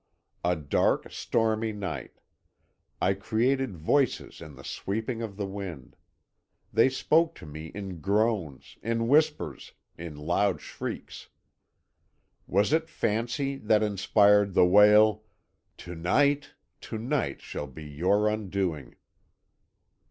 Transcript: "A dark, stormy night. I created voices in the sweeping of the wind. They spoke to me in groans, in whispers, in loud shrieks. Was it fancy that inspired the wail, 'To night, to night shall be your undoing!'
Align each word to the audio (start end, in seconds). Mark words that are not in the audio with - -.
"A 0.43 0.55
dark, 0.55 1.11
stormy 1.11 1.71
night. 1.71 2.13
I 2.99 3.13
created 3.13 3.77
voices 3.77 4.41
in 4.41 4.55
the 4.55 4.63
sweeping 4.63 5.21
of 5.21 5.37
the 5.37 5.45
wind. 5.45 5.95
They 6.73 6.89
spoke 6.89 7.35
to 7.35 7.45
me 7.45 7.67
in 7.67 7.99
groans, 8.01 8.79
in 8.81 9.07
whispers, 9.07 9.73
in 9.99 10.15
loud 10.15 10.59
shrieks. 10.59 11.29
Was 12.47 12.73
it 12.73 12.89
fancy 12.89 13.57
that 13.57 13.83
inspired 13.83 14.55
the 14.55 14.65
wail, 14.65 15.23
'To 15.77 15.93
night, 15.93 16.55
to 16.81 16.97
night 16.97 17.39
shall 17.43 17.67
be 17.67 17.85
your 17.85 18.27
undoing!' 18.27 18.95